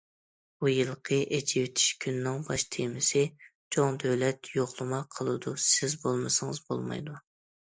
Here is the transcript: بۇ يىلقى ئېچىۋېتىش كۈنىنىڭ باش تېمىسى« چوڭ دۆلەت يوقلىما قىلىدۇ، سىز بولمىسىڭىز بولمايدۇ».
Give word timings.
بۇ 0.61 0.69
يىلقى 0.69 1.17
ئېچىۋېتىش 1.37 1.85
كۈنىنىڭ 2.05 2.39
باش 2.47 2.65
تېمىسى« 2.77 3.23
چوڭ 3.77 4.01
دۆلەت 4.05 4.51
يوقلىما 4.55 5.03
قىلىدۇ، 5.19 5.55
سىز 5.69 5.97
بولمىسىڭىز 6.07 6.65
بولمايدۇ». 6.73 7.21